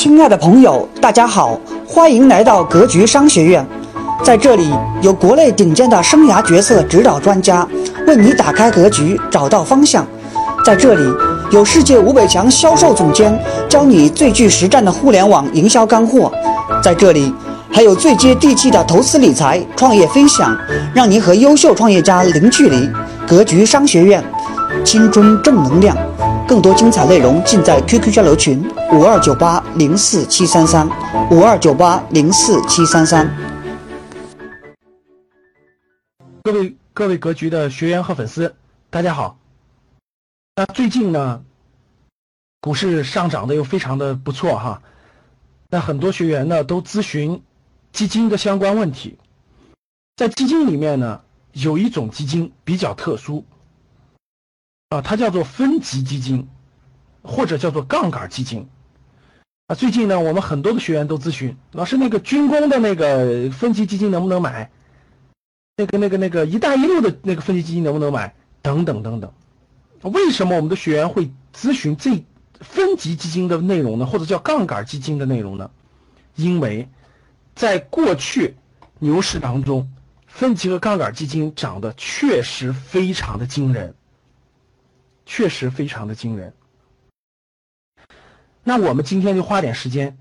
[0.00, 3.66] 亲爱的朋友，大家好，欢迎来到格局商学院。
[4.22, 7.66] 在这里，有国内顶尖的生涯决策指导专家，
[8.06, 10.06] 为你打开格局，找到方向。
[10.64, 11.02] 在这里，
[11.50, 13.36] 有世界五百强销售总监，
[13.68, 16.30] 教你最具实战的互联网营销干货。
[16.80, 17.34] 在这里，
[17.68, 20.56] 还有最接地气的投资理财、创业分享，
[20.94, 22.88] 让您和优秀创业家零距离。
[23.26, 24.22] 格局商学院，
[24.84, 25.96] 青春正能量。
[26.48, 30.88] 更多精彩内容尽在 QQ 交流群五二九八零四七三三
[31.30, 33.28] 五二九八零四七三三。
[36.44, 38.54] 各位各位格局的学员和粉丝，
[38.88, 39.38] 大家好。
[40.56, 41.44] 那最近呢，
[42.62, 44.80] 股市上涨的又非常的不错哈。
[45.68, 47.42] 那很多学员呢都咨询
[47.92, 49.18] 基金的相关问题。
[50.16, 51.20] 在基金里面呢，
[51.52, 53.44] 有一种基金比较特殊。
[54.88, 56.48] 啊，它叫做分级基金，
[57.22, 58.66] 或者叫做杠杆基金。
[59.66, 64.70] 啊，最近呢，我们很多的学员都咨询老师，那个军工的那个分级基金能不能买？
[65.76, 68.34] 那个、那个、那个“一带一路”的那个分级基金能不能买？
[68.62, 69.30] 等等等等。
[70.00, 72.24] 为什么我们的学员会咨询这
[72.60, 74.06] 分级基金的内容呢？
[74.06, 75.70] 或者叫杠杆基金的内容呢？
[76.34, 76.88] 因为
[77.54, 78.56] 在过去
[78.98, 79.92] 牛市当中，
[80.26, 83.94] 分级和杠杆基金涨得确实非常的惊人。
[85.28, 86.54] 确实非常的惊人。
[88.64, 90.16] 那我们今天就花点时间，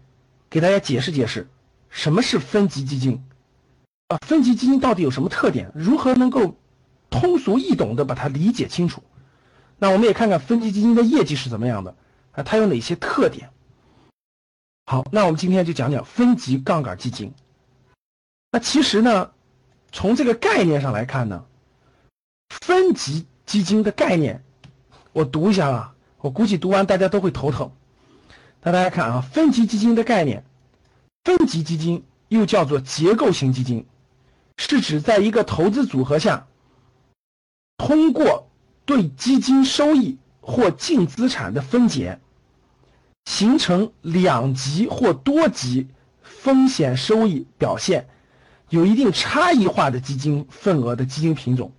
[0.49, 1.47] 给大家解释解释，
[1.89, 3.23] 什么是分级基金？
[4.09, 5.71] 啊，分级基金到底有什么特点？
[5.73, 6.57] 如何能够
[7.09, 9.01] 通俗易懂的把它理解清楚？
[9.77, 11.95] 那我们也看看分级基金的业绩是怎么样的
[12.33, 12.43] 啊？
[12.43, 13.49] 它有哪些特点？
[14.87, 17.33] 好，那我们今天就讲讲分级杠杆基金。
[18.51, 19.31] 那其实呢，
[19.93, 21.45] 从这个概念上来看呢，
[22.49, 24.43] 分级基金的概念。
[25.17, 27.71] 我读一下啊，我估计读完大家都会头疼。
[28.61, 30.43] 那大家看啊，分级基金的概念，
[31.23, 33.87] 分级基金又叫做结构型基金，
[34.57, 36.45] 是指在一个投资组合下，
[37.77, 38.47] 通过
[38.85, 42.19] 对基金收益或净资产的分解，
[43.25, 45.87] 形成两级或多级
[46.21, 48.07] 风险收益表现
[48.69, 51.71] 有一定差异化的基金份额的基金品种。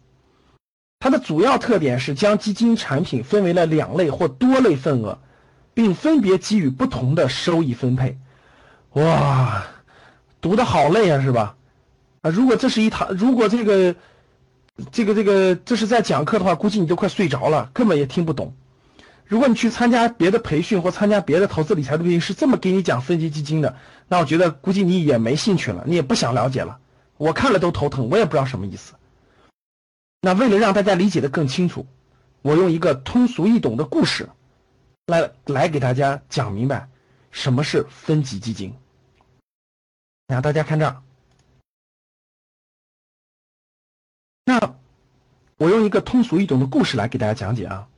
[1.01, 5.19] 它的主要特点是将基金产品分为了两类或多类份额，
[5.73, 8.19] 并分别给予不同的收益分配。
[8.95, 9.65] 哇，
[10.41, 11.55] 读的好累啊，是吧？
[12.23, 13.95] 啊，如果这是一堂，如果这个，
[14.91, 18.55] 这个这个这是在讲课的话，估计你都快睡着了，根本也听不懂。
[19.25, 23.77] 如果你去参加别的培训或参加别的投资理财的培训，是这么给你讲分级基金的，
[24.09, 26.79] 那我觉得估计你也没兴趣了，你也不想了解了。
[27.19, 28.95] 我看了都头疼，我也不知道什么意思。
[30.21, 31.87] 那为了让大家理解的更清楚，
[32.43, 34.29] 我用一个通俗易懂的故事，
[35.07, 36.89] 来来给大家讲明白
[37.31, 38.75] 什么是分级基金。
[40.27, 41.03] 让大家看这儿，
[44.45, 44.75] 那
[45.57, 47.89] 我用一个通俗易懂的故事来给大家讲解啊。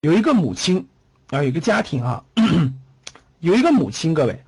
[0.00, 0.88] 有一个母亲
[1.28, 2.24] 啊，有一个家庭啊，
[3.40, 4.44] 有一个母亲，各位，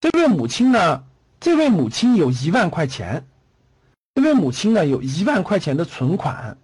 [0.00, 1.04] 这位母亲呢，
[1.40, 3.26] 这位母亲有一万块钱。
[4.16, 6.56] 这位母亲呢，有一万块钱的存款，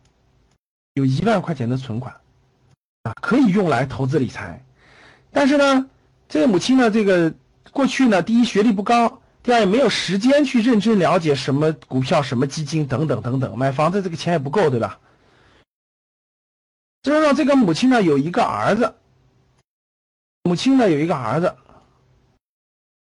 [0.94, 2.16] 有一万块钱的存款，
[3.02, 4.64] 啊，可以用来投资理财。
[5.30, 5.86] 但是呢，
[6.30, 7.34] 这位母亲呢，这个
[7.70, 13.58] 过去呢，第一学历不高，第二也没有时间去认真了解什么股票、什么基金等等等等。
[13.58, 14.98] 买房子这个钱也不够，对吧？
[17.02, 18.94] 就让这个母亲呢有一个儿子，
[20.44, 21.54] 母亲呢有一个儿子，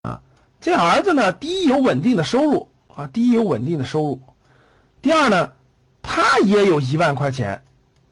[0.00, 0.22] 啊，
[0.62, 4.22] 这儿子呢，第一有稳定的收入啊，第一有稳定的收入。
[5.02, 5.52] 第二呢，
[6.02, 7.62] 他也有一万块钱，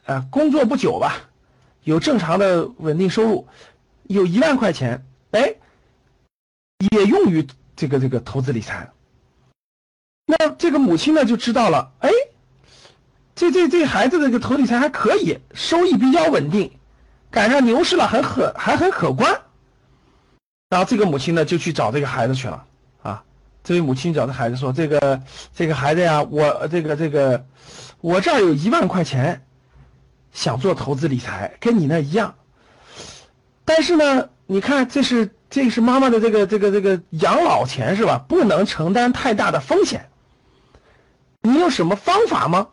[0.07, 1.17] 啊，工作不久吧，
[1.85, 3.47] 有正常的稳定收入，
[4.05, 5.55] 有一万块钱，哎，
[6.93, 8.91] 也用于这个这个投资理财。
[10.25, 12.11] 那这个母亲呢就知道了，哎，
[13.35, 16.71] 这这这孩子这个投理财还可以，收益比较稳定，
[17.31, 19.43] 赶上牛市了，很可还很可观。
[20.69, 22.67] 然后这个母亲呢就去找这个孩子去了。
[23.69, 25.21] 这位母亲找的孩子说：“这个
[25.55, 27.45] 这个孩子呀，我这个这个，
[28.01, 29.45] 我这儿有一万块钱，
[30.33, 32.35] 想做投资理财，跟你那一样。
[33.67, 38.25] 但是呢，你看这是这是妈妈的这个这个这个养老钱是吧？
[38.27, 40.09] 不能承担太大的风险。
[41.43, 42.69] 你有什么方法吗？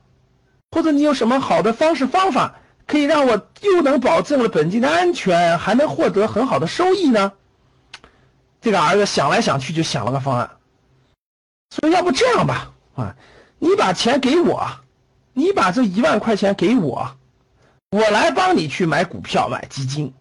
[0.71, 2.56] 或者你有什么好的方式方法，
[2.88, 7.33] 可以让我又能保证了本金的安全，还能获得很好的收益呢？”
[8.63, 10.50] 这个儿子想来想去，就想了个方案。
[11.81, 13.16] 说要不这样吧，啊，
[13.60, 14.66] 你把钱给我，
[15.33, 17.18] 你把这一万块钱给我，
[17.92, 20.13] 我来帮你去买股票、买基金。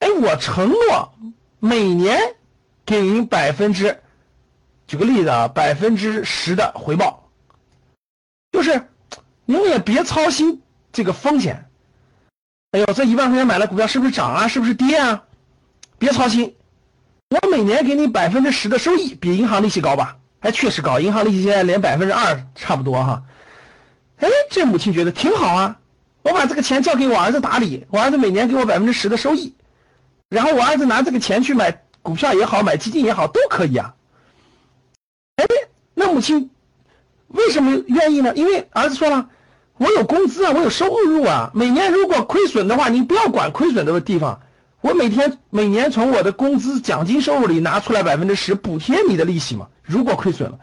[0.00, 1.14] 哎，我承诺
[1.60, 2.18] 每年
[2.84, 4.00] 给您百分之，
[4.88, 7.30] 举个例子啊，百分之十的回报，
[8.50, 8.88] 就是
[9.44, 11.70] 您也别操心这个风险。
[12.72, 14.48] 哎呦，这一万块钱买了股票是不是涨啊？
[14.48, 15.22] 是不是跌啊？
[15.98, 16.56] 别操心，
[17.30, 20.18] 我每年给你百分之十的收益，比银行利息高吧？
[20.46, 23.24] 哎确实高，银行利息现在连百分之二差不多哈。
[24.18, 25.78] 哎，这母亲觉得挺好啊，
[26.22, 29.56] 我把这个钱交给我儿子打理，我儿子每年给我百分之十的收益，
[30.28, 33.96] 然后我儿子拿这个钱去买股票也好，买基金也好，都可以啊。
[35.34, 35.44] 哎，
[35.94, 36.48] 那母亲
[37.26, 38.32] 为什么愿意呢？
[38.36, 39.28] 因为儿子说了，
[39.78, 44.42] 我有工资啊，我有收入啊，每年如果亏损的话，你不要管亏损的地方，
[44.86, 49.68] 我每天每年从我的工资奖金收入里拿出来百分之十补贴你的利息嘛。
[49.82, 50.60] 如果亏损了。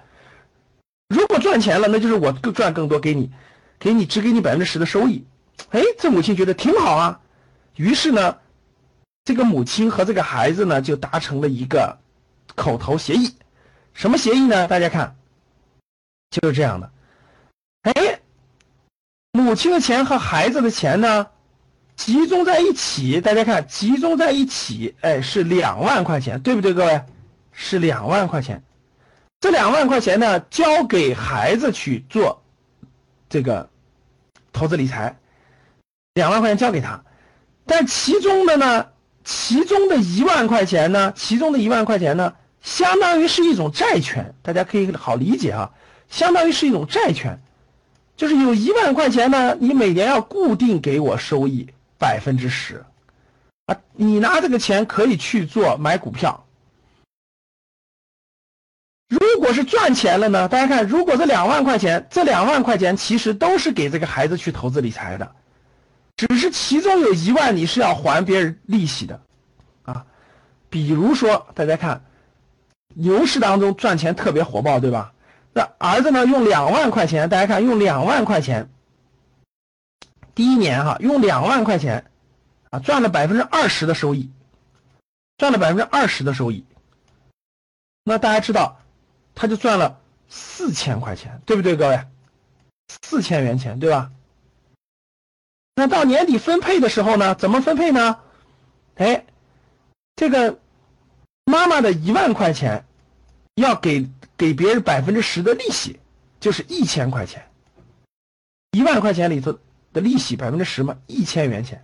[1.09, 3.29] 如果赚钱了，那就是我更赚更多给你，
[3.79, 5.25] 给你只给你百分之十的收益。
[5.71, 7.19] 哎，这母亲觉得挺好啊。
[7.75, 8.37] 于是呢，
[9.25, 11.97] 这个母亲和这个孩子呢就达成了一个
[12.55, 13.35] 口头协议。
[13.93, 14.69] 什么协议呢？
[14.69, 15.17] 大家看，
[16.29, 16.89] 就是这样的。
[17.81, 18.21] 哎，
[19.33, 21.27] 母亲的钱和孩子的钱呢
[21.95, 23.21] 集中在一起。
[23.21, 27.01] 大家看，集中在一起，哎，是两万块钱，对不对，各位？
[27.51, 28.63] 是两万块钱。
[29.39, 32.41] 这两万块钱呢，交给孩子去做
[33.29, 33.69] 这个
[34.53, 35.17] 投资理财，
[36.13, 37.03] 两万块钱交给他，
[37.65, 38.87] 但其中的呢，
[39.25, 45.71] 其中的一万块钱呢，其中的一万块钱呢，相当于是一种债权，大家可以好理解啊，
[46.09, 47.41] 相当于是一种债权，
[48.15, 51.67] 就是有一万块钱呢，你每年要固定给我收益
[52.03, 52.83] 百分之十，
[53.67, 56.45] 啊，你拿这个钱可以去做买股票。
[59.07, 60.49] 如果是赚钱了呢？
[60.49, 65.31] 大家看，如果这两万块钱，这两万块钱其实都是给这个孩子去投资理财的，
[66.17, 69.21] 只是其中有一万你是要还别人利息的，
[69.83, 70.05] 啊，
[70.69, 72.03] 比如说大家看，
[72.95, 75.13] 牛市当中赚钱特别火爆，对吧？
[75.53, 78.67] 那儿子呢，用两万块钱，大家看，用两万块钱，
[80.35, 82.09] 第一年哈，用两万块钱，
[82.69, 84.31] 啊，赚了百分之二十的收益，
[85.37, 86.65] 赚了百分之二十的收益，
[88.03, 88.79] 那大家知道。
[89.35, 89.99] 他就赚了
[90.29, 92.05] 四千块钱，对不对，各位？
[93.01, 94.11] 四千元钱，对吧？
[95.73, 97.33] 那到年底分配的时候呢？
[97.33, 98.19] 怎么分配呢？
[98.93, 99.25] 哎，
[100.15, 100.59] 这个
[101.45, 102.85] 妈妈的一万块钱
[103.55, 104.07] 要给
[104.37, 105.99] 给别人百分之十的利息，
[106.39, 107.49] 就是一千块钱。
[108.69, 109.57] 一万块钱里头
[109.93, 111.83] 的利息百分之十嘛，一千元钱，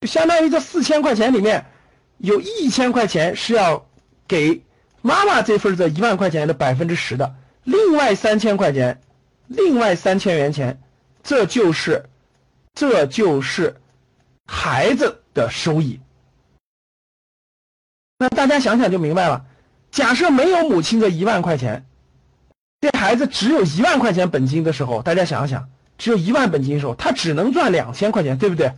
[0.00, 1.64] 就相当于这四千块钱里面
[2.18, 3.86] 有一千块钱是要
[4.28, 4.62] 给。
[5.02, 7.34] 妈妈这份这一万块钱的百分之十的，
[7.64, 9.00] 另外三千块钱，
[9.46, 10.78] 另外三千元钱，
[11.22, 12.04] 这就是，
[12.74, 13.76] 这就是
[14.46, 15.98] 孩子的收益。
[18.18, 19.46] 那大家想想就明白了。
[19.90, 21.86] 假设没有母亲的一万块钱，
[22.82, 28.72] 这孩子只有一万块钱本金的时候，大家想想，只有一万本金的时候，他只能赚两千块钱，对不对？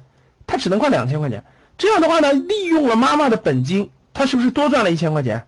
[0.44, 1.44] 他只能赚两千块钱。
[1.78, 5.46] 这样的话呢，利用了妈妈的本金，他是不是多赚了一千块钱？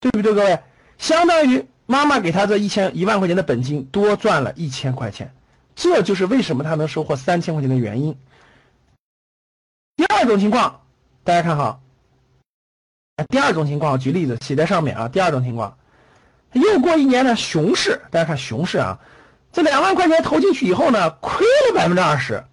[0.00, 0.58] 对不对，各位？
[0.96, 5.34] 相当于妈妈给他这一千一万块钱的本金多赚了一千块钱，
[5.74, 8.16] 这就是为什么他能收获三千块钱的原因。
[9.96, 10.80] 第二种情况，
[11.22, 11.80] 大家看哈，
[13.28, 15.08] 第二种情况，举例子写在上面啊。
[15.08, 15.76] 第二种情况，
[16.52, 18.98] 又过一年呢，熊市，大家看熊市啊，
[19.54, 22.44] 这两万块钱投进去以后呢，亏了百分之二十，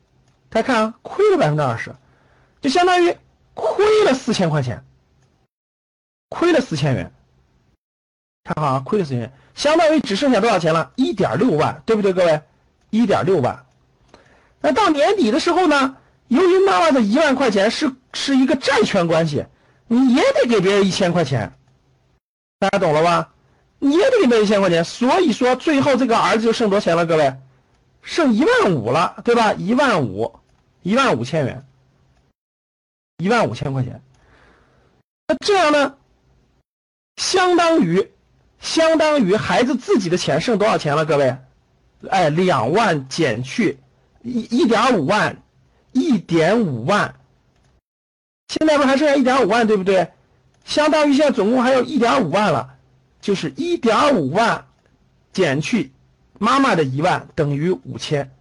[0.50, 1.96] 大家看啊，亏了百分之二十，
[2.62, 3.18] 就相当于
[3.56, 4.86] 亏了四千块钱，
[6.30, 7.12] 亏了四千元。
[8.44, 10.92] 看好啊，亏了四千元，相当于只剩下多少钱了？
[10.96, 12.40] 一点六万，对不对，各位？
[12.92, 13.66] 一点六万。
[14.62, 15.98] 那到年底的时候呢？
[16.28, 19.46] 由于妈妈的一万块钱是是一个债权关系，
[19.88, 21.52] 你也得给别人一千块钱，
[22.60, 23.34] 大家懂了吧？
[23.82, 27.06] 你也得给别人一千块钱，所以说最后这个儿子就剩多少钱了？
[27.06, 27.36] 各位，
[28.02, 29.54] 剩一万五了，对吧？
[29.54, 30.40] 一万五，
[30.84, 31.66] 一万五千元，
[33.18, 34.02] 一万五千块钱。
[35.28, 35.96] 那这样呢？
[37.18, 38.10] 相当于。
[38.64, 41.04] 相当于孩子自己的钱剩多少钱了？
[41.04, 41.36] 各位，
[42.12, 43.80] 哎，两万减去
[44.22, 45.42] 一一点五万，
[45.94, 47.16] 一点五万，
[48.50, 50.12] 现在不还剩下一点五万，对不对？
[50.64, 52.76] 相当于现在总共还有一点五万了，
[53.22, 54.66] 就是一点五万
[55.32, 55.92] 减去
[56.40, 58.32] 妈妈的一万等于五千，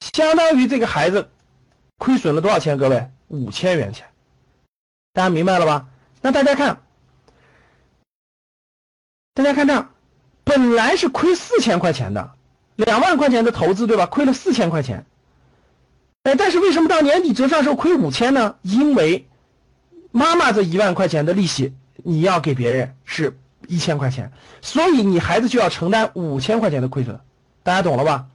[0.00, 1.28] 相当于这个孩子
[1.98, 2.78] 亏损了多少钱？
[2.78, 4.06] 各位，五千元钱，
[5.12, 5.88] 大家明白了吧？
[6.22, 6.80] 那大家看。
[9.34, 9.88] 大家看这，
[10.42, 12.32] 本来是亏四千块钱的，
[12.74, 14.06] 两万块钱的投资，对吧？
[14.06, 15.06] 亏了四千块钱。
[16.24, 18.56] 哎，但是为什么到年底折算时候亏五千呢？
[18.62, 19.28] 因为
[20.10, 23.38] 妈妈这一万块钱的利息你要给别人是
[23.68, 24.32] 一千块钱，
[24.62, 27.20] 所以你孩子就要承担五千块钱的亏损，
[27.62, 28.26] 大家懂了吧？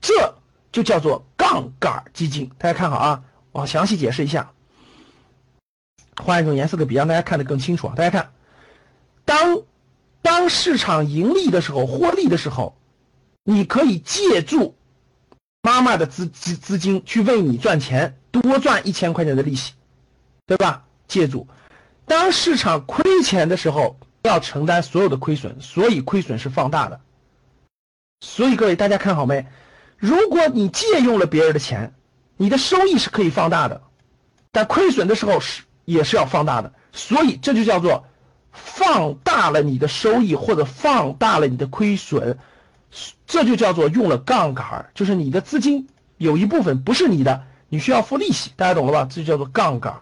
[0.00, 0.34] 这
[0.70, 2.50] 就叫做杠杆基金。
[2.58, 4.52] 大家看好啊，我详细解释一下，
[6.22, 7.94] 换一种颜色的笔让大家看得更清楚啊。
[7.96, 8.30] 大家看，
[9.24, 9.62] 当
[10.20, 12.76] 当市场盈利的时候，获利的时候，
[13.42, 14.76] 你可以借助
[15.62, 19.72] 妈妈的资资资金去为你赚钱，多赚一千块钱的利息，
[20.46, 20.84] 对吧？
[21.08, 21.46] 借助，
[22.06, 27.00] 当市场亏钱的时候，要承担所有的亏损，所以亏损是放大的。
[28.20, 29.46] 所以各位大家看好没？
[29.98, 31.94] 如果你借用了别人的钱，
[32.38, 33.82] 你的收益是可以放大的，
[34.50, 36.72] 但亏损的时候是也是要放大的。
[36.92, 38.06] 所以这就叫做
[38.50, 42.38] 放大了你的收益或者放大了你的亏损，
[43.26, 49.06] 这就叫做用了杠杆，就是你的资金有一部分不是你的，你需要付利息，大家懂了吧？
[49.10, 50.00] 这就叫做杠杆。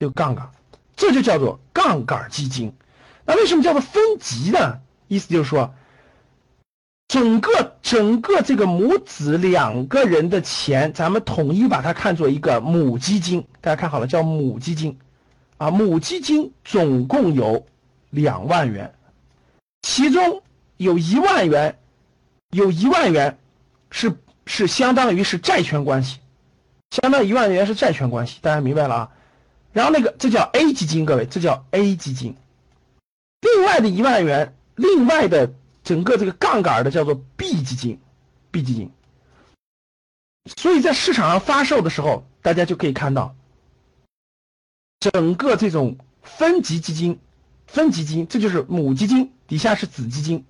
[0.00, 0.50] 有杠杆，
[0.96, 2.74] 这就叫做杠杆基金。
[3.30, 4.80] 那为什么叫做分级呢？
[5.06, 5.72] 意思就是说，
[7.06, 13.46] 整个整个这个母子两个人的钱，咱们统一把它看作一个母基金。
[13.60, 14.98] 大家看好了，叫母基金
[15.58, 15.70] 啊。
[15.70, 17.64] 母基金总共有
[18.10, 18.92] 两万元，
[19.82, 20.42] 其中
[20.76, 21.78] 有一万元，
[22.50, 23.38] 有一万元
[23.92, 24.12] 是
[24.44, 26.18] 是相当于是债权关系，
[26.90, 29.10] 相当于一万元是债权关系，大家明白了啊？
[29.72, 32.34] 然后那个，这叫 A 基金，各位，这叫 A 基金。
[33.40, 38.00] 另外的一万元，另外的整个这个杠杆的叫做 B 基金
[38.50, 38.90] ，B 基金。
[40.56, 43.34] 所以在市场上发售的时候，大家就可以看到，
[44.98, 47.18] 整个这种分级基金，
[47.66, 50.44] 分级基金，这就是母基金，底下是子基金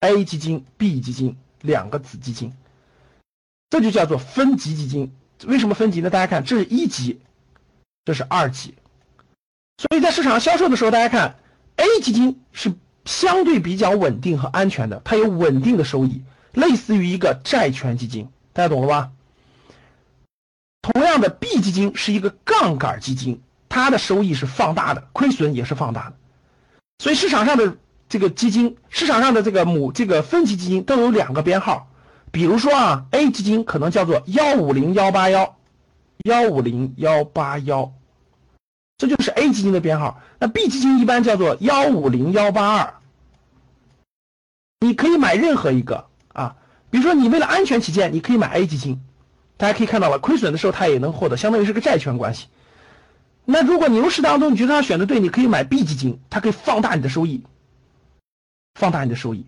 [0.00, 2.52] ，A 基金、B 基金两个子基金，
[3.68, 5.12] 这就叫做分级基金。
[5.46, 6.10] 为什么分级呢？
[6.10, 7.20] 大家看，这是一级。
[8.02, 8.74] 这是二级，
[9.76, 11.36] 所以在市场销售的时候，大家看
[11.80, 12.74] A 基金是
[13.06, 16.22] 相对比较稳定和安全的，它有稳定的收益，
[16.52, 19.10] 类似于一个债权基金，大家懂了吧？
[20.82, 26.16] 同样的，B 基金是一个杠杆基金，它的收益是放大的，亏损也是放大的。
[26.98, 27.78] 所以市场上的
[28.10, 31.88] 这个基金，市场上的这个母这个分级基金都有两个编号，
[32.30, 35.56] 比如说啊，A 基金可能叫做幺五零幺八幺。
[36.24, 37.94] 幺五零幺八幺，
[39.00, 40.20] 这就是 A 基金的编号。
[40.38, 42.92] 那 B 基金一般叫做幺五零幺八二。
[44.80, 46.04] 你可以买任何一个
[46.34, 46.56] 啊，
[46.90, 49.00] 比如说你为了安全起见，你可以买 A 基金。
[49.56, 52.48] 大家可以看到了，亏损的时候它也能获得，相当于是个债权关系。
[53.46, 57.42] 那如果牛市当中你觉得它选的对，你可以买 B 基金，它可以放大你的收益，
[58.74, 59.46] 放大你的收益。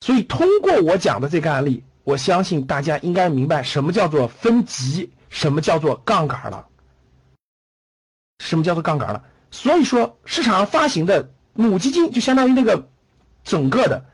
[0.00, 5.10] 所以通过我讲的这个案例，我相信大家应该明白什么叫做分级。
[5.28, 6.66] 什么叫做杠杆了？
[8.42, 9.22] 什么叫做杠杆了？
[9.52, 12.88] 所以说，市场上发行的母基金就相当于那个
[13.44, 14.04] 整个的。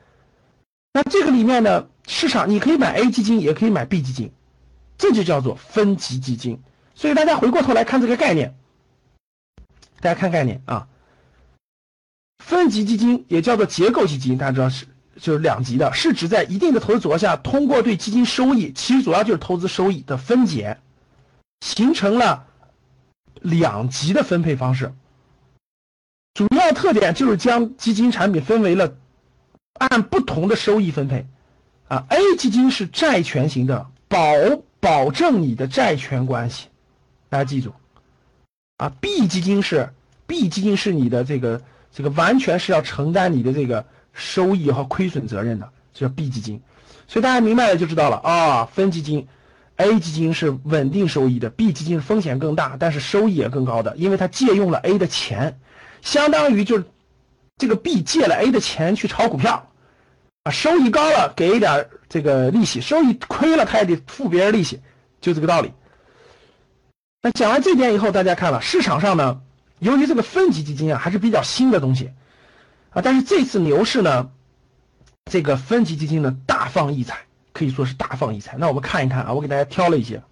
[0.93, 4.33] 那这个里面呢，市场你可以买 A 基金，也可以买 B 基金，
[4.99, 6.61] 这就叫做分级基金。
[6.95, 8.55] 所以大家回过头来看这个概念，
[10.01, 10.89] 大家看概念啊，
[12.45, 14.87] 分级基金也叫做结构基金，大家知道是
[15.21, 20.79] 就是两级的，是指在一定的投资组合下，通过对基金收益，其实主要就是投资收益的分解。
[21.61, 22.47] 形成了
[23.43, 24.93] 两级的分配方式，
[26.35, 28.95] 主要特点就是将基金产品分为了
[29.75, 31.27] 按不同的收益分配。
[31.89, 34.21] 啊，A 基金是债权型的，保
[34.79, 36.69] 保证你的债权关系，
[37.31, 37.73] 大家记住。
[38.77, 39.91] 啊，B 基金是
[40.27, 46.61] B 基金是你的这个这个完全是要承担你的这个收益和亏损责任的，这叫 B 基金。
[47.07, 49.27] 所以大家明白了就知道了啊，分基金。
[49.79, 55.61] A 基金是稳定收益的，B 基金风险更大，但是收益也更高的，因为它借用了 A 的钱，
[56.03, 56.85] 相当于就是
[57.57, 59.71] 这个 B 借了 A 的钱去炒股票，
[60.43, 64.81] 啊，收益高了给一点这个利息，收益亏了他也得付别人利息，
[65.21, 65.73] 就这个道理。
[67.23, 69.41] 那讲完这点以后，大家看了市场上呢，
[69.79, 72.11] 由于这个分级基金啊还是比较新的东西，
[72.91, 74.31] 啊，但是这次牛市呢，
[75.31, 77.28] 这个分级基金呢大放异彩。
[77.59, 78.57] 可以说是大放异彩。
[78.57, 80.23] 那我们看一看啊，我给大家挑了一些，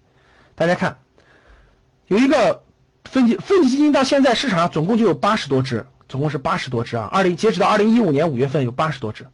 [0.55, 0.99] 大家看，
[2.07, 2.63] 有一个
[3.03, 7.09] 分级分级基金，到现在市场上总共就有八十多只，总共是八十多只啊。
[7.11, 9.27] 二零截止到二零一五年五月份有八十多只。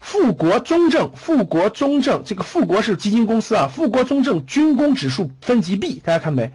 [0.00, 3.68] 富国中证，富国中证，这个富国是基金公司啊。
[3.74, 6.52] 富国中证军工指数分级 B，大家看没？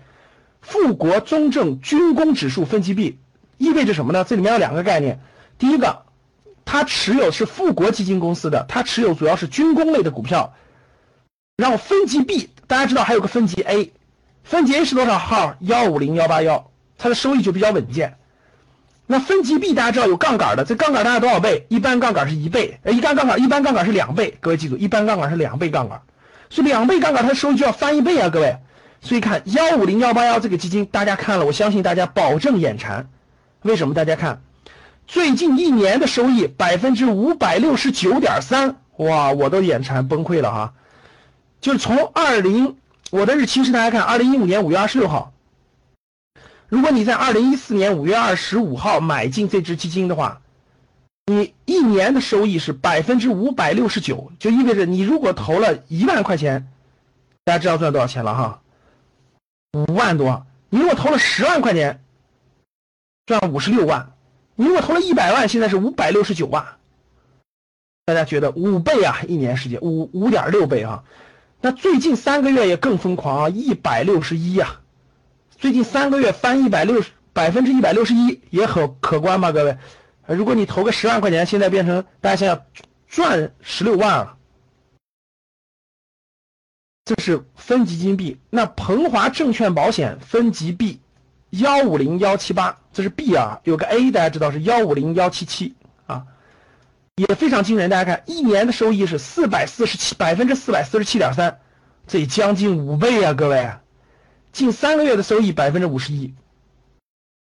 [0.62, 3.18] 富国中证军工指数分级 B
[3.58, 4.24] 意味着什么呢？
[4.24, 5.20] 这里面有两个概念，
[5.58, 6.04] 第一个。
[6.72, 10.54] 他持有是富国基金公司的，他持有主要是军工类的股票。
[11.58, 13.92] 然后分级 B，大家知道还有个分级 A，
[14.44, 15.56] 分级 A 是多少号？
[15.62, 18.18] 幺五零幺八幺，它的收益就比较稳健。
[19.08, 21.66] 那分级 B 大家知道有杠杆的，这杠杆大概多少倍？
[21.70, 24.38] 一般杠杆是一倍，呃，一般杠杆一般杠杆是两倍。
[24.40, 26.04] 各位记住，一般杠杆是两倍杠杆，
[26.52, 28.58] 所以两倍杠杆它的收益就要翻一倍啊，各位。
[29.02, 33.10] 所以看幺五零幺八幺这个基金，大家看了，我相信大家保证眼馋。
[33.64, 33.96] 为什么？
[33.96, 34.44] 大家看，
[35.10, 40.76] 最近一年的收益百分之五百六十九点三，哇，我都眼馋崩溃了哈。
[41.60, 42.78] 就是从二零，
[43.10, 45.34] 我的日期是大家看二零一五年五月二十六号。
[46.68, 50.42] 如果你在二零一四年五月二十五号买进这只基金的话，
[51.26, 56.72] 你一年的收益是百分之五百六十九，就意味着你如果投了一万块钱，
[57.44, 58.62] 大家知道赚多少钱了哈？
[59.74, 60.46] 五万多。
[60.70, 62.00] 你如果投了十万块钱，
[63.26, 64.12] 赚五十六万。
[64.60, 66.66] 你如果投了一百万，现在是五百六十九万。
[68.04, 69.22] 大家觉得五倍啊？
[69.26, 71.06] 一年时间五五点六倍啊？
[71.62, 74.82] 那最近三个月也更疯狂啊，一百六十一呀。
[75.52, 79.78] 最近三个月翻一百六十百分之一百六十一也很可观吧，各位？
[80.28, 82.66] 如果你投个十万块钱，现在变成大家想想
[83.08, 84.38] 赚十六万了，
[87.06, 88.38] 这是分级金币。
[88.50, 91.00] 那鹏华证券保险分级币
[91.52, 95.76] 幺五零幺七八，这是 B 啊，有个 A 大家知道是幺五零幺七七
[96.06, 96.26] 啊，
[97.16, 97.90] 也非常惊人。
[97.90, 101.60] 大家看一年的收益是四百四十七百分之四百四十七点三，
[102.08, 103.72] 这将近五倍啊，各位。
[104.52, 106.34] 近三个月的收益百分之五十一，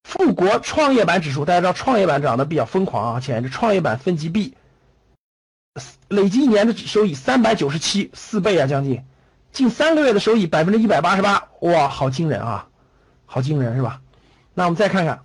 [0.04, 4.56] 富国创业板指数，大家知道创业板涨得比较疯狂啊，前一阵创业板分级 B，
[6.08, 9.04] 累计一年的收益三百九十七，四倍啊，将近，
[9.52, 12.68] 近三个月的收益百分之一百八十八，哇，好惊人啊，
[13.34, 14.02] 好惊人是吧？
[14.54, 15.22] 那我们再看看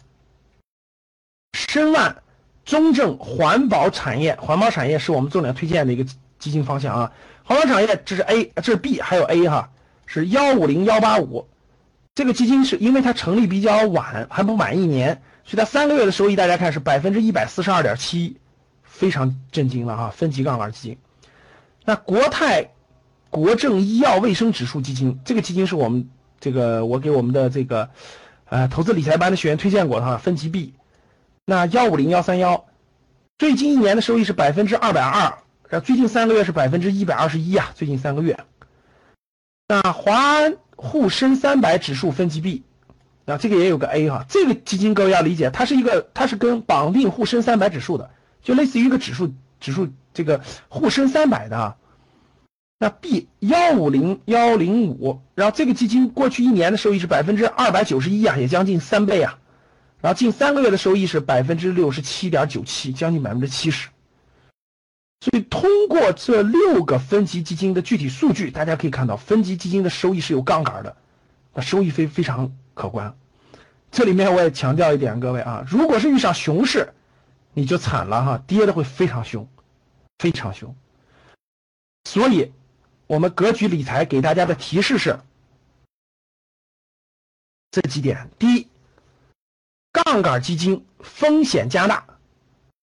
[1.54, 2.22] 申万
[2.64, 6.04] 中证环保产业，环保产业是我们重点推荐的一个
[6.38, 9.70] 基金方向啊，环保产业这是 A，这是 B，还有 A 哈，
[10.06, 11.48] 是幺五零幺八五。
[12.14, 18.36] 这个基金是因为它成立比较晚，还不满一年，所以它三个月的收益大家看是百分之一百四十二点七，
[18.84, 20.10] 非常震惊了哈！
[20.10, 20.98] 分级杠杆基金。
[21.84, 22.70] 那国泰
[23.30, 26.08] 国政医药卫生指数基金，这个基金是我们
[26.40, 27.90] 这个我给我们的这个
[28.48, 30.74] 呃投资理财班的学员推荐过哈，分级 B。
[31.44, 32.66] 那幺五零幺三幺，
[33.38, 38.38] 最近一年的收益是百分之二百二，然后最近三个月是百分之一百二十一啊，最近三个月。
[39.68, 40.56] 那华安。
[40.78, 42.62] 沪深三百指数分级 B，
[43.24, 48.10] 啊，这个也有个 A 哈，这个基金各位要理解，它是一个，它是跟绑定沪深三百指数的，
[48.42, 51.76] 就类似于一个指数，指数这个沪深三百的啊。
[52.78, 59.38] 那 B 幺五零幺零五，然后这个基金过去一年的收益是百分之二百九十一啊，也将近三倍啊，
[60.02, 63.88] 然后近三个月的收益是百分之六十七点九七，将近百分之七十。
[65.22, 70.96] 所以通过这六个分级基金的具体数据，大家可以看到，分级基金的收益是有杠杆的，
[71.54, 73.16] 那收益非非常可观。
[73.90, 76.92] 这里面我也强调一点，各位啊，如果是遇上熊市，
[77.54, 79.48] 你就惨了哈，跌的会非常凶，
[80.18, 80.76] 非常凶。
[82.04, 82.52] 所以，
[83.06, 85.18] 我们格局理财给大家的提示是
[87.70, 88.68] 这几点：第一，
[89.92, 92.04] 杠杆基金风险加大。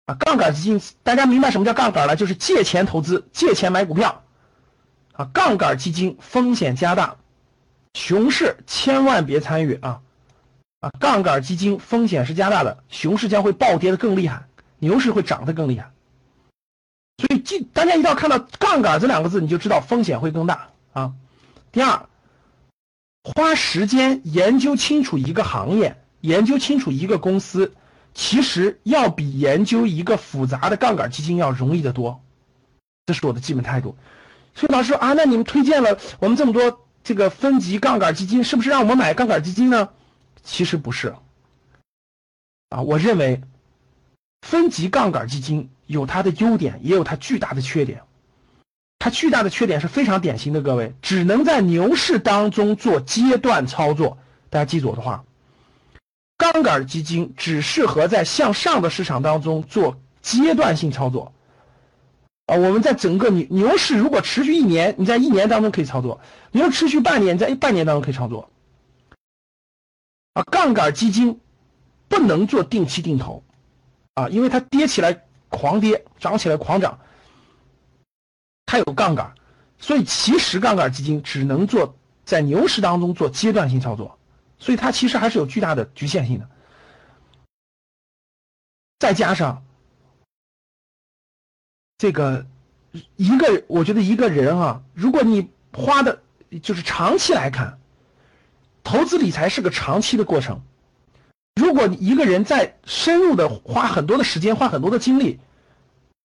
[0.06, 2.16] 啊杠杆基金，大家明白什么叫杠杆了？
[2.16, 4.24] 就是借钱投资，借钱买股票。
[5.12, 7.16] 啊，杠杆基金风险加大，
[7.94, 10.02] 熊市千万别参与啊！
[10.80, 15.92] 啊，杠杆基金风险是加大的，熊市将会暴跌的更厉害，牛市会涨得更厉害。
[17.20, 21.12] 所以记，大家一定要看到杠杆这两个字，你就知道风险会更大啊。
[21.70, 22.08] 第二，
[23.22, 27.74] 花时间研究清楚一个行业，研究清楚一个公司。
[28.12, 32.20] 其实要比研究一个复杂的杠杆基金要容易得多，
[33.06, 33.96] 这是我的基本态度。
[34.54, 39.90] 所以老师啊，那你们推荐了我们这么多这个分级杠杆基金，是不是让我们买杠杆基金呢？
[40.42, 41.14] 其实不是。
[42.70, 43.42] 啊，我认为
[44.42, 48.02] 分级杠杆基金有它的优点，也有它巨大的缺点。
[48.98, 54.18] 它巨大的缺点是非常典型的，各位只能在牛市当中做阶段操作。
[54.50, 55.24] 大家记住我的话。
[56.36, 61.34] 杠杆基金只适合在向上的市场当中做阶段性操作，
[62.46, 66.18] 啊，我们在整个牛牛市如果持续一年，你在一年当中可以操作；
[66.50, 68.50] 你要持续半年，在半年当中可以操作。
[70.32, 71.40] 啊，杠杆基金
[72.08, 73.42] 不能做定期定投，
[74.14, 76.98] 啊，因为它跌起来狂跌，涨起来狂涨，
[78.66, 79.34] 它有杠杆，
[79.78, 84.18] 所以其实杠杆基金只能做在牛市当中做阶段性操作。
[84.58, 86.46] 所以它其实还是有巨大的局限性的，
[88.98, 89.64] 再加上
[91.96, 92.46] 这个
[93.16, 96.22] 一个，我觉得一个人啊，如果你花的
[96.62, 97.78] 就是长期来看，
[98.84, 100.60] 投资理财是个长期的过程。
[101.54, 105.40] 如果一个人在深入的花很多的时间、花很多的精力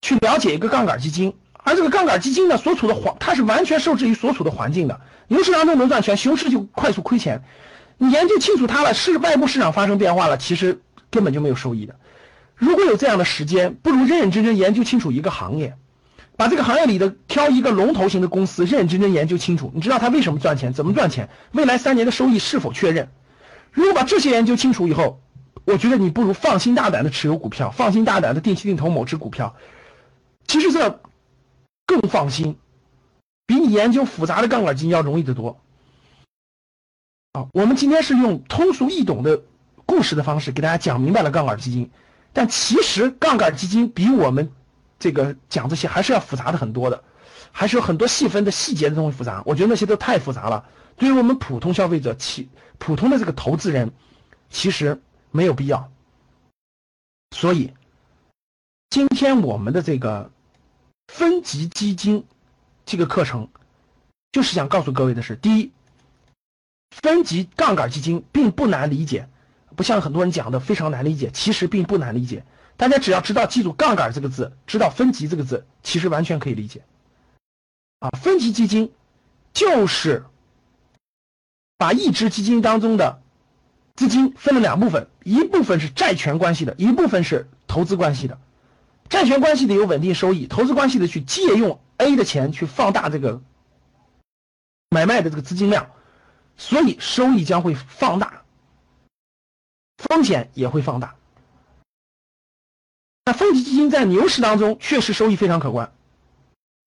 [0.01, 5.01] 去了解一个杠杆基金，而这个杠杆基金呢所处的环，它是完全受制于所处的环境的。
[5.27, 7.43] 牛市当中能赚钱，熊市就快速亏钱。
[7.97, 11.95] 你研究清楚它了，是外部市场发生变化了，其实根本就没有收益的。
[12.55, 15.75] 如果有这样的时间，不如认认真真研究清楚一个行业，
[16.37, 19.71] 把这个行业里的挑一个龙头型的公司，认认真真研究清楚。
[19.73, 23.09] 你知道它为什么赚钱，怎么赚钱，未来三年的收益是否确认？
[23.75, 25.21] 如果把这些研究清楚以后，
[25.65, 29.55] 我觉得你不如放心大胆的持有股票，放心大胆的定期定投某只股票。
[30.47, 31.01] 其实这
[31.85, 32.57] 更放心，
[33.45, 35.59] 比你研究复杂的杠杆基金要容易得多。
[37.33, 39.41] 啊，我们今天是用通俗易懂的
[39.85, 41.91] 故事的方式给大家讲明白了杠杆基金，
[42.31, 44.51] 但其实杠杆基金比我们
[44.97, 47.03] 这个讲这些还是要复杂的很多的，
[47.57, 49.41] 还是有很多细分的细节的东西复杂。
[49.45, 50.65] 我觉得那些都太复杂了。
[50.97, 53.93] 对于我们普通消费者，其普通的这个投资人，
[54.49, 55.89] 其实没有必要。
[57.31, 57.73] 所以，
[58.89, 60.31] 今天我们的这个
[61.07, 62.25] 分级基金
[62.85, 63.47] 这个课程，
[64.33, 65.71] 就是想告诉各位的是：第一，
[66.91, 69.29] 分级杠杆基金并不难理解，
[69.77, 72.43] 不像很多人讲的非常难理解，其实并不难理解。
[72.75, 76.83] 大家只要知道记住“杠杆”这个字，知道“分级”这个字，其实完全可以理解。
[78.07, 78.91] 啊，分级基金
[79.53, 80.25] 就是。
[81.77, 83.21] 把一只基金当中的
[83.95, 88.39] 资金分了两部分，一部分是债权关系的，一部分是投资关系的。
[89.09, 93.41] 债权关系的有稳定收益，投资关系的去借用 A 的钱去放大这个
[94.89, 95.91] 买卖的这个资金量，
[96.55, 98.43] 所以收益将会放大，
[99.97, 101.15] 风险也会放大。
[103.25, 105.93] 那分级基金在牛市当中确实收益非常可观，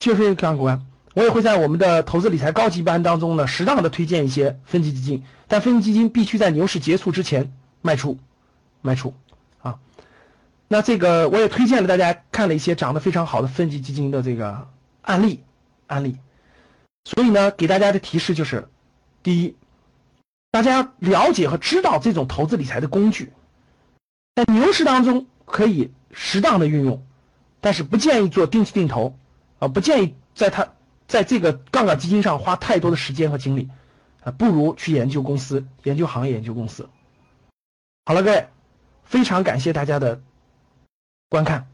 [0.00, 0.86] 确实非常可观。
[1.14, 8.18] 我也会在我们的投资理财高级班当中呢，适当的推荐一些分级基金，但分级基金必须在牛市结束之前卖出，
[8.82, 9.14] 卖出
[9.60, 9.80] 啊。
[10.68, 14.68] 那这个我也推荐了大家看了一些涨得非常好的分级基金的这个
[15.02, 15.42] 案例，
[15.88, 16.18] 案例。
[17.04, 18.68] 所以呢，给大家的提示就是：
[19.22, 19.56] 第一，
[20.52, 23.32] 大家了解和知道这种投资理财的工具，
[24.36, 27.02] 在牛市当中可以适当的运用，
[27.60, 29.16] 但是不建议做定期定投
[29.58, 30.68] 啊，不建议在它。
[31.08, 33.70] 在这个杠杆基金上花太多的时间和精力，
[34.22, 36.88] 啊，不如去研究公司、研究行业、研究公司。
[38.04, 38.48] 好了，各位，
[39.04, 40.20] 非常感谢大家的
[41.30, 41.66] 观看。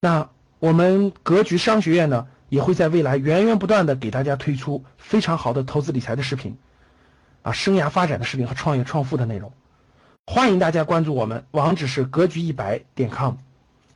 [0.00, 6.58] 那我们格局商学院呢，也会在未来源源不断的给大家推出非常好的投资理财的视频，
[7.42, 9.52] 啊，生涯发展的视频和创业创富的内容。
[10.26, 13.34] 欢迎大家关注我们，网址是格局一百点 com，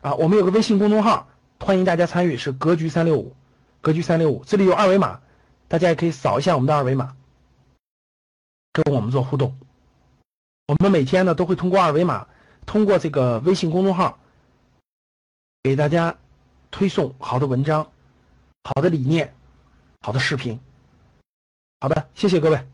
[0.02, 1.26] 啊，我们有个微信公众号，
[1.58, 3.34] 欢迎大家参与，是格局三六五。
[3.80, 5.20] 格局三六五，这里有二维码，
[5.68, 7.16] 大家也可以扫一下我们的二维码，
[8.72, 9.58] 跟我们做互动。
[10.66, 12.26] 我们每天呢都会通过二维码，
[12.66, 14.18] 通过这个微信公众号，
[15.62, 16.16] 给大家
[16.70, 17.90] 推送好的文章、
[18.64, 19.34] 好的理念、
[20.00, 20.60] 好的视频。
[21.80, 22.66] 好的，谢谢各位。